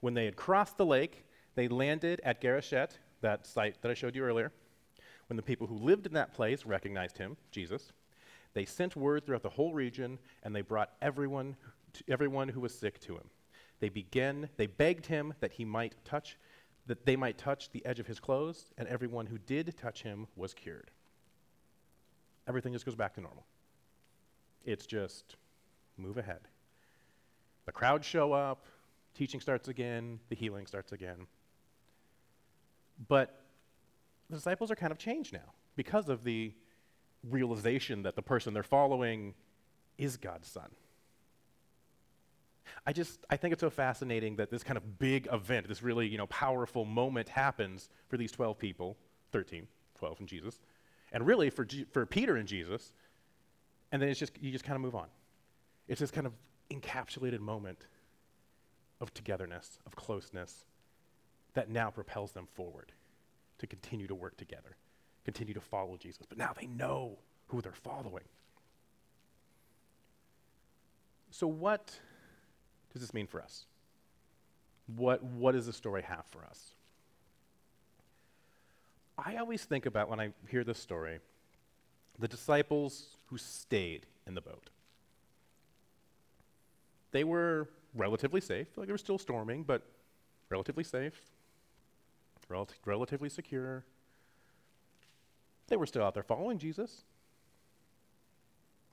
When 0.01 0.15
they 0.15 0.25
had 0.25 0.37
crossed 0.37 0.77
the 0.77 0.87
lake, 0.87 1.25
they 1.55 1.69
landed 1.69 2.21
at 2.25 2.41
Gennesaret, 2.41 2.99
that 3.25 3.47
site 3.47 3.81
that 3.83 3.91
I 3.91 3.95
showed 3.95 4.15
you 4.15 4.23
earlier. 4.23 4.53
When 5.29 5.37
the 5.37 5.43
people 5.43 5.67
who 5.67 5.77
lived 5.77 6.07
in 6.07 6.13
that 6.13 6.35
place 6.35 6.65
recognized 6.65 7.19
him, 7.19 7.37
Jesus, 7.51 7.93
they 8.53 8.65
sent 8.65 8.95
word 8.95 9.25
throughout 9.25 9.43
the 9.43 9.49
whole 9.49 9.73
region, 9.73 10.19
and 10.43 10.55
they 10.55 10.61
brought 10.61 10.93
everyone, 11.03 11.57
everyone 12.09 12.49
who 12.49 12.61
was 12.61 12.75
sick 12.75 13.01
to 13.01 13.15
him. 13.15 13.25
They 13.81 13.89
began, 13.89 14.49
they 14.57 14.67
begged 14.67 15.07
him 15.07 15.35
that 15.41 15.53
he 15.53 15.65
might 15.65 15.95
touch, 16.05 16.37
that 16.87 17.07
they 17.07 17.17
might 17.17 17.39
touch 17.39 17.71
the 17.71 17.85
edge 17.85 17.99
of 17.99 18.07
his 18.07 18.21
clothes, 18.21 18.73
and 18.79 18.87
everyone 18.89 19.27
who 19.27 19.39
did 19.39 19.75
touch 19.77 20.03
him 20.03 20.27
was 20.37 20.55
cured. 20.55 20.91
Everything 22.47 22.75
just 22.75 22.85
goes 22.85 22.95
back 22.95 23.15
to 23.15 23.23
normal. 23.23 23.47
It's 24.65 24.87
just 24.87 25.37
move 25.97 26.19
ahead. 26.19 26.41
The 27.65 27.73
crowds 27.73 28.07
show 28.07 28.35
up, 28.35 28.67
teaching 29.15 29.41
starts 29.41 29.69
again, 29.69 30.21
the 30.29 30.37
healing 30.37 30.67
starts 30.67 30.93
again. 30.93 31.27
But 33.09 33.41
the 34.31 34.37
disciples 34.37 34.71
are 34.71 34.77
kind 34.77 34.93
of 34.93 34.99
changed 34.99 35.33
now 35.33 35.53
because 35.77 36.09
of 36.09 36.25
the 36.25 36.53
realization 37.29 38.03
that 38.03 38.17
the 38.17 38.23
person 38.23 38.55
they're 38.55 38.63
following 38.63 39.35
is 39.99 40.17
God's 40.17 40.49
son. 40.49 40.71
I 42.87 42.93
just 42.93 43.21
I 43.31 43.37
think 43.37 43.53
it's 43.53 43.61
so 43.61 43.71
fascinating 43.71 44.37
that 44.37 44.51
this 44.51 44.63
kind 44.63 44.77
of 44.77 44.99
big 44.99 45.29
event, 45.33 45.69
this 45.69 45.83
really, 45.83 46.07
you 46.07 46.19
know, 46.19 46.27
powerful 46.27 46.85
moment 46.85 47.29
happens 47.29 47.89
for 48.09 48.17
these 48.17 48.33
12 48.33 48.59
people, 48.59 48.97
13, 49.33 49.67
12 49.99 50.21
and 50.21 50.29
Jesus. 50.29 50.61
And 51.13 51.27
really 51.27 51.51
for 51.51 51.65
G- 51.65 51.85
for 51.85 52.05
Peter 52.07 52.37
and 52.37 52.49
Jesus, 52.49 52.93
and 53.93 54.03
then 54.03 54.09
it's 54.09 54.19
just 54.19 54.33
you 54.41 54.51
just 54.51 54.65
kind 54.65 54.77
of 54.77 54.83
move 54.83 54.95
on. 54.95 55.07
It's 55.89 56.01
this 56.01 56.11
kind 56.11 56.27
of 56.27 56.33
encapsulated 56.71 57.41
moment 57.41 57.87
of 59.01 59.13
togetherness, 59.15 59.79
of 59.87 59.95
closeness, 59.97 60.65
that 61.55 61.71
now 61.71 61.91
propels 61.91 62.33
them 62.33 62.47
forward 62.55 62.93
to 63.59 63.67
continue 63.67 64.07
to 64.07 64.15
work 64.15 64.37
together, 64.37 64.77
continue 65.25 65.55
to 65.55 65.61
follow 65.61 65.97
Jesus. 65.97 66.27
But 66.29 66.39
now 66.39 66.53
they 66.59 66.67
know 66.67 67.19
who 67.49 67.61
they're 67.61 67.73
following. 67.73 68.25
So, 71.31 71.47
what 71.47 71.99
does 72.93 73.03
this 73.03 73.15
mean 73.15 73.27
for 73.27 73.41
us? 73.41 73.67
What, 74.97 75.23
what 75.23 75.53
does 75.53 75.67
the 75.67 75.73
story 75.73 76.03
have 76.03 76.25
for 76.27 76.45
us? 76.45 76.75
I 79.17 79.37
always 79.37 79.65
think 79.65 79.87
about 79.87 80.09
when 80.09 80.21
I 80.21 80.31
hear 80.49 80.65
this 80.65 80.79
story 80.79 81.21
the 82.19 82.29
disciples 82.29 83.17
who 83.27 83.37
stayed 83.37 84.07
in 84.25 84.35
the 84.35 84.41
boat. 84.41 84.71
They 87.11 87.25
were 87.25 87.69
relatively 87.93 88.41
safe, 88.41 88.69
like 88.77 88.87
they 88.87 88.93
were 88.93 88.99
still 88.99 89.19
storming, 89.19 89.65
but 89.65 89.83
relatively 90.49 90.85
safe 90.85 91.21
rel- 92.49 92.69
relatively 92.85 93.29
secure. 93.29 93.85
They 95.69 95.77
were 95.77 95.87
still 95.87 96.03
out 96.03 96.15
there 96.15 96.23
following 96.23 96.59
Jesus, 96.59 97.05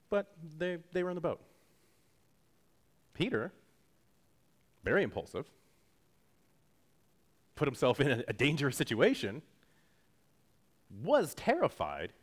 but 0.10 0.31
they, 0.58 0.77
they 0.93 1.03
were 1.03 1.10
in 1.10 1.15
the 1.15 1.22
boat. 1.22 1.41
Peter, 3.13 3.51
very 4.84 5.03
impulsive, 5.03 5.46
put 7.55 7.67
himself 7.67 8.00
in 8.00 8.12
a, 8.12 8.24
a 8.27 8.34
dangerous 8.34 8.75
situation, 8.75 9.41
was 11.03 11.34
terrified, 11.36 12.13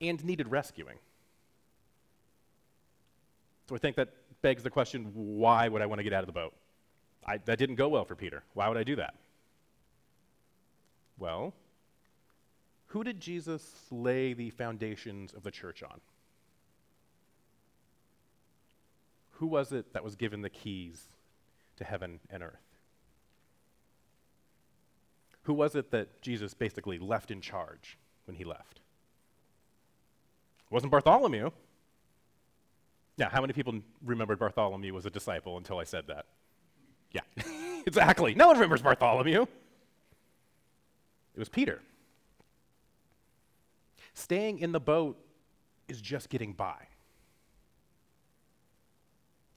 and 0.00 0.22
needed 0.24 0.48
rescuing. 0.50 0.98
So 3.68 3.74
I 3.74 3.78
think 3.78 3.96
that 3.96 4.08
begs 4.42 4.62
the 4.62 4.70
question 4.70 5.10
why 5.14 5.68
would 5.68 5.82
I 5.82 5.86
want 5.86 5.98
to 5.98 6.02
get 6.02 6.12
out 6.12 6.20
of 6.20 6.26
the 6.26 6.32
boat? 6.32 6.54
I, 7.26 7.38
that 7.38 7.58
didn't 7.58 7.76
go 7.76 7.88
well 7.88 8.04
for 8.04 8.14
Peter. 8.14 8.42
Why 8.54 8.68
would 8.68 8.78
I 8.78 8.82
do 8.82 8.96
that? 8.96 9.14
Well, 11.20 11.54
who 12.86 13.04
did 13.04 13.20
Jesus 13.20 13.62
lay 13.90 14.32
the 14.32 14.50
foundations 14.50 15.32
of 15.32 15.44
the 15.44 15.50
church 15.52 15.82
on? 15.82 16.00
Who 19.32 19.46
was 19.46 19.70
it 19.70 19.92
that 19.92 20.02
was 20.02 20.16
given 20.16 20.42
the 20.42 20.50
keys 20.50 21.04
to 21.76 21.84
heaven 21.84 22.20
and 22.30 22.42
earth? 22.42 22.64
Who 25.42 25.54
was 25.54 25.76
it 25.76 25.90
that 25.92 26.20
Jesus 26.22 26.54
basically 26.54 26.98
left 26.98 27.30
in 27.30 27.40
charge 27.40 27.98
when 28.24 28.36
he 28.36 28.44
left? 28.44 28.80
It 30.64 30.72
wasn't 30.72 30.90
Bartholomew. 30.90 31.50
Now, 33.18 33.28
how 33.28 33.40
many 33.42 33.52
people 33.52 33.80
remembered 34.04 34.38
Bartholomew 34.38 34.94
was 34.94 35.04
a 35.04 35.10
disciple 35.10 35.58
until 35.58 35.78
I 35.78 35.84
said 35.84 36.06
that? 36.08 36.26
Yeah, 37.12 37.22
exactly. 37.86 38.34
No 38.34 38.46
one 38.46 38.56
remembers 38.56 38.82
Bartholomew. 38.82 39.46
It 41.34 41.38
was 41.38 41.48
Peter. 41.48 41.80
Staying 44.14 44.58
in 44.58 44.72
the 44.72 44.80
boat 44.80 45.18
is 45.88 46.00
just 46.00 46.28
getting 46.28 46.52
by. 46.52 46.76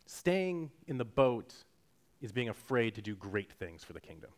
Staying 0.05 0.71
in 0.87 0.97
the 0.97 1.05
boat 1.05 1.53
is 2.21 2.31
being 2.31 2.49
afraid 2.49 2.95
to 2.95 3.01
do 3.01 3.15
great 3.15 3.51
things 3.51 3.83
for 3.83 3.93
the 3.93 3.99
kingdom. 3.99 4.29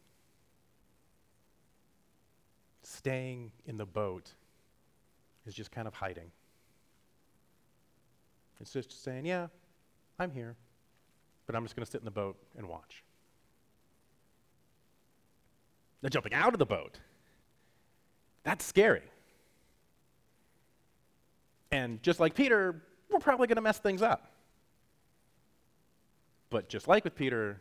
Staying 2.84 3.52
in 3.66 3.78
the 3.78 3.86
boat 3.86 4.34
is 5.46 5.54
just 5.54 5.72
kind 5.72 5.88
of 5.88 5.94
hiding. 5.94 6.32
It's 8.60 8.72
just 8.72 9.04
saying, 9.04 9.26
yeah, 9.26 9.48
I'm 10.18 10.32
here, 10.32 10.56
but 11.46 11.56
I'm 11.56 11.64
just 11.64 11.76
going 11.76 11.86
to 11.86 11.92
sit 11.92 12.02
in 12.02 12.06
the 12.06 12.12
boat 12.12 12.38
and 12.58 12.68
watch. 12.68 13.04
Now, 16.02 16.10
jumping 16.10 16.34
out 16.34 16.54
of 16.54 16.60
the 16.60 16.66
boat, 16.66 17.00
that's 18.46 18.64
scary. 18.64 19.02
And 21.72 22.02
just 22.02 22.22
like 22.22 22.36
Peter, 22.36 22.82
we're 23.10 23.20
probably 23.20 23.48
going 23.48 23.58
to 23.58 23.62
mess 23.62 23.80
things 23.80 24.02
up. 24.02 24.32
But 26.50 26.70
just 26.70 26.88
like 26.88 27.04
with 27.04 27.16
Peter, 27.16 27.60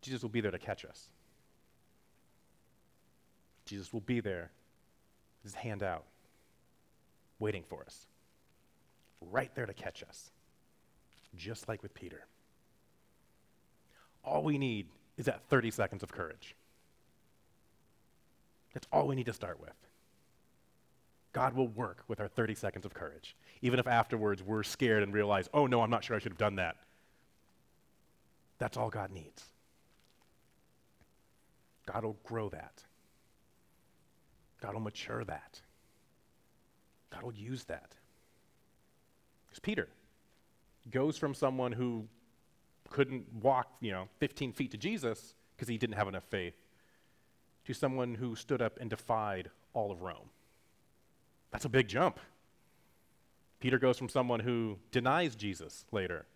Jesus 0.00 0.22
will 0.22 0.30
be 0.30 0.40
there 0.40 0.52
to 0.52 0.58
catch 0.58 0.84
us. 0.84 1.08
Jesus 3.66 3.92
will 3.92 4.00
be 4.00 4.20
there, 4.20 4.50
his 5.42 5.52
hand 5.54 5.82
out, 5.82 6.04
waiting 7.38 7.64
for 7.68 7.82
us, 7.84 8.06
right 9.20 9.54
there 9.54 9.66
to 9.66 9.74
catch 9.74 10.02
us, 10.02 10.30
just 11.36 11.68
like 11.68 11.82
with 11.82 11.92
Peter. 11.92 12.24
All 14.24 14.42
we 14.42 14.58
need 14.58 14.86
is 15.16 15.26
that 15.26 15.42
30 15.48 15.70
seconds 15.70 16.02
of 16.02 16.12
courage. 16.12 16.54
That's 18.72 18.86
all 18.92 19.06
we 19.06 19.16
need 19.16 19.26
to 19.26 19.32
start 19.32 19.60
with. 19.60 19.74
God 21.32 21.54
will 21.54 21.68
work 21.68 22.04
with 22.08 22.20
our 22.20 22.28
30 22.28 22.54
seconds 22.54 22.84
of 22.84 22.94
courage, 22.94 23.36
even 23.62 23.78
if 23.78 23.86
afterwards 23.86 24.42
we're 24.42 24.62
scared 24.62 25.02
and 25.02 25.14
realize, 25.14 25.48
oh 25.54 25.66
no, 25.66 25.80
I'm 25.80 25.90
not 25.90 26.02
sure 26.02 26.16
I 26.16 26.18
should 26.18 26.32
have 26.32 26.38
done 26.38 26.56
that. 26.56 26.76
That's 28.58 28.76
all 28.76 28.90
God 28.90 29.10
needs. 29.10 29.44
God 31.86 32.04
will 32.04 32.18
grow 32.24 32.48
that. 32.50 32.82
God 34.60 34.74
will 34.74 34.80
mature 34.80 35.24
that. 35.24 35.60
God 37.10 37.22
will 37.22 37.32
use 37.32 37.64
that. 37.64 37.94
Because 39.46 39.60
Peter 39.60 39.88
goes 40.90 41.16
from 41.16 41.34
someone 41.34 41.72
who 41.72 42.06
couldn't 42.90 43.24
walk, 43.40 43.68
you 43.80 43.92
know, 43.92 44.08
15 44.18 44.52
feet 44.52 44.72
to 44.72 44.76
Jesus 44.76 45.34
because 45.56 45.68
he 45.68 45.78
didn't 45.78 45.96
have 45.96 46.08
enough 46.08 46.24
faith 46.24 46.54
to 47.64 47.74
someone 47.74 48.14
who 48.14 48.34
stood 48.34 48.62
up 48.62 48.78
and 48.80 48.90
defied 48.90 49.50
all 49.74 49.90
of 49.90 50.02
Rome. 50.02 50.30
That's 51.50 51.64
a 51.64 51.68
big 51.68 51.88
jump. 51.88 52.18
Peter 53.60 53.78
goes 53.78 53.98
from 53.98 54.08
someone 54.08 54.40
who 54.40 54.78
denies 54.90 55.36
Jesus 55.36 55.84
later 55.92 56.26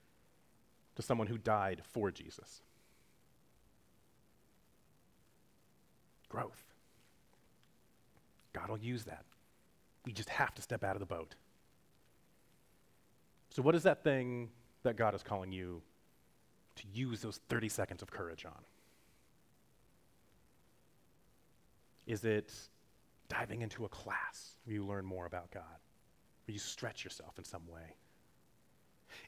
to 0.96 1.02
someone 1.02 1.26
who 1.26 1.38
died 1.38 1.82
for 1.90 2.10
Jesus. 2.10 2.60
Growth. 6.28 6.64
God 8.52 8.68
will 8.68 8.78
use 8.78 9.04
that. 9.04 9.24
We 10.04 10.12
just 10.12 10.28
have 10.28 10.54
to 10.54 10.62
step 10.62 10.84
out 10.84 10.96
of 10.96 11.00
the 11.00 11.06
boat. 11.06 11.34
So, 13.50 13.62
what 13.62 13.74
is 13.74 13.84
that 13.84 14.04
thing 14.04 14.50
that 14.82 14.96
God 14.96 15.14
is 15.14 15.22
calling 15.22 15.52
you 15.52 15.80
to 16.76 16.84
use 16.92 17.20
those 17.20 17.40
30 17.48 17.68
seconds 17.68 18.02
of 18.02 18.10
courage 18.10 18.44
on? 18.44 18.64
Is 22.06 22.24
it 22.24 22.52
diving 23.28 23.62
into 23.62 23.84
a 23.84 23.88
class 23.88 24.56
where 24.64 24.74
you 24.74 24.84
learn 24.84 25.04
more 25.04 25.26
about 25.26 25.50
God, 25.50 25.62
where 26.46 26.52
you 26.52 26.58
stretch 26.58 27.04
yourself 27.04 27.38
in 27.38 27.44
some 27.44 27.66
way? 27.68 27.96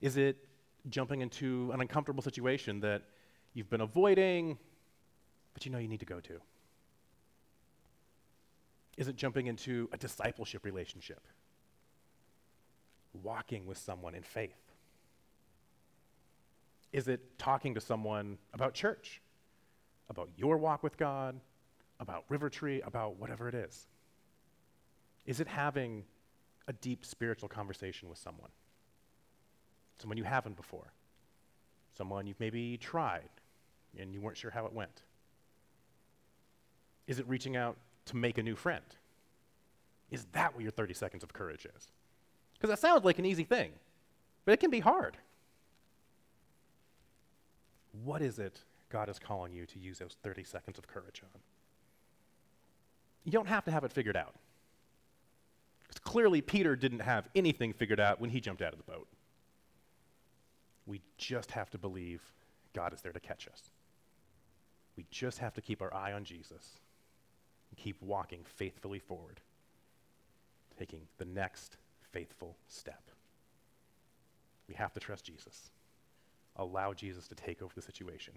Is 0.01 0.17
it 0.17 0.37
jumping 0.89 1.21
into 1.21 1.71
an 1.73 1.81
uncomfortable 1.81 2.23
situation 2.23 2.81
that 2.81 3.03
you've 3.55 3.71
been 3.71 3.81
avoiding, 3.81 4.59
but 5.55 5.65
you 5.65 5.73
know 5.73 5.79
you 5.79 5.89
need 5.89 6.01
to 6.01 6.07
go 6.07 6.21
to? 6.21 6.41
Is 8.97 9.09
it 9.09 9.17
jumping 9.17 9.47
into 9.47 9.89
a 9.93 9.97
discipleship 9.97 10.65
relationship? 10.65 11.21
Walking 13.23 13.67
with 13.67 13.79
someone 13.79 14.15
in 14.15 14.23
faith? 14.23 14.57
Is 16.93 17.09
it 17.09 17.39
talking 17.39 17.75
to 17.75 17.81
someone 17.81 18.39
about 18.55 18.75
church, 18.75 19.21
about 20.09 20.31
your 20.37 20.57
walk 20.57 20.83
with 20.83 20.97
God, 20.97 21.41
about 22.01 22.25
River 22.29 22.49
Tree, 22.49 22.81
about 22.83 23.17
whatever 23.17 23.49
it 23.49 23.55
is? 23.55 23.87
Is 25.25 25.41
it 25.41 25.49
having 25.49 26.05
a 26.69 26.73
deep 26.73 27.05
spiritual 27.05 27.49
conversation 27.49 28.09
with 28.09 28.19
someone? 28.19 28.51
Someone 29.99 30.19
you 30.19 30.25
haven't 30.25 30.57
before? 30.57 30.93
Someone 31.97 32.27
you've 32.27 32.41
maybe 32.41 32.77
tried 32.77 33.29
and 33.99 34.13
you 34.13 34.21
weren't 34.21 34.37
sure 34.37 34.51
how 34.51 34.67
it 34.67 34.73
went? 34.73 35.03
Is 37.07 37.19
it 37.19 37.29
reaching 37.29 37.57
out 37.57 37.77
to 38.07 38.17
make 38.17 38.39
a 38.39 38.43
new 38.43 38.57
friend? 38.57 38.85
Is 40.11 40.27
that 40.33 40.55
what 40.55 40.63
your 40.63 40.73
30 40.73 40.95
seconds 40.95 41.23
of 41.23 41.33
courage 41.33 41.67
is? 41.77 41.93
Because 42.55 42.71
that 42.71 42.79
sounds 42.79 43.05
like 43.05 43.19
an 43.19 43.27
easy 43.27 43.45
thing, 43.45 43.73
but 44.45 44.53
it 44.53 44.61
can 44.61 44.71
be 44.71 44.81
hard. 44.81 45.17
What 48.05 48.23
is 48.23 48.39
it 48.39 48.61
God 48.89 49.09
is 49.09 49.19
calling 49.19 49.53
you 49.53 49.67
to 49.67 49.79
use 49.79 49.99
those 49.99 50.17
30 50.23 50.45
seconds 50.45 50.79
of 50.79 50.87
courage 50.87 51.23
on? 51.23 51.41
You 53.27 53.33
don't 53.33 53.49
have 53.49 53.65
to 53.65 53.73
have 53.73 53.83
it 53.83 53.93
figured 53.93 54.17
out. 54.17 54.37
Because 55.83 55.99
clearly, 55.99 56.41
Peter 56.41 56.77
didn't 56.77 57.01
have 57.01 57.29
anything 57.35 57.73
figured 57.73 57.99
out 57.99 58.21
when 58.21 58.31
he 58.31 58.41
jumped 58.41 58.63
out 58.63 58.73
of 58.73 58.79
the 58.79 58.91
boat. 58.91 59.09
We 60.87 61.03
just 61.19 61.51
have 61.51 61.69
to 61.71 61.79
believe 61.79 62.23
God 62.73 62.95
is 62.95 63.03
there 63.03 63.13
to 63.13 63.19
catch 63.19 63.49
us. 63.49 63.71
We 64.97 65.07
just 65.11 65.39
have 65.39 65.55
to 65.55 65.61
keep 65.61 65.83
our 65.83 65.93
eye 65.93 66.13
on 66.13 66.25
Jesus 66.25 66.79
and 67.71 67.77
keep 67.77 68.01
walking 68.01 68.45
faithfully 68.45 69.01
forward, 69.01 69.41
taking 70.79 71.01
the 71.19 71.25
next 71.25 71.79
faithful 72.13 72.57
step. 72.69 73.11
We 74.69 74.75
have 74.75 74.93
to 74.93 75.01
trust 75.01 75.25
Jesus. 75.25 75.71
Allow 76.55 76.93
Jesus 76.93 77.27
to 77.27 77.35
take 77.35 77.61
over 77.61 77.75
the 77.75 77.83
situation. 77.83 78.35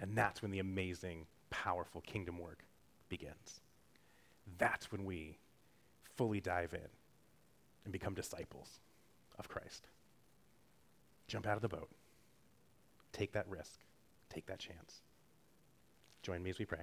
And 0.00 0.16
that's 0.16 0.40
when 0.40 0.50
the 0.50 0.60
amazing, 0.60 1.26
powerful 1.50 2.00
kingdom 2.00 2.38
work 2.38 2.64
begins. 3.16 3.60
That's 4.58 4.90
when 4.90 5.04
we 5.04 5.38
fully 6.16 6.40
dive 6.40 6.74
in 6.74 6.88
and 7.84 7.92
become 7.92 8.12
disciples 8.12 8.80
of 9.38 9.48
Christ. 9.48 9.86
Jump 11.28 11.46
out 11.46 11.54
of 11.54 11.62
the 11.62 11.68
boat. 11.68 11.90
Take 13.12 13.32
that 13.32 13.48
risk. 13.48 13.78
Take 14.30 14.46
that 14.46 14.58
chance. 14.58 15.02
Join 16.22 16.42
me 16.42 16.50
as 16.50 16.58
we 16.58 16.64
pray. 16.64 16.80